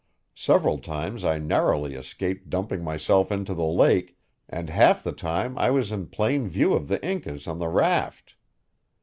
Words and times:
Several 0.33 0.79
times 0.79 1.23
I 1.23 1.37
narrowly 1.37 1.93
escaped 1.93 2.49
dumping 2.49 2.83
myself 2.83 3.31
into 3.31 3.53
the 3.53 3.63
lake, 3.67 4.17
and 4.49 4.67
half 4.67 5.03
the 5.03 5.11
time 5.11 5.55
I 5.59 5.69
was 5.69 5.91
in 5.91 6.07
plain 6.07 6.49
view 6.49 6.73
of 6.73 6.87
the 6.87 6.99
Incas 7.05 7.45
on 7.47 7.59
the 7.59 7.67
raft. 7.69 8.35